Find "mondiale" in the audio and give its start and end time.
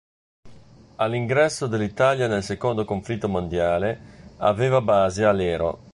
3.29-4.33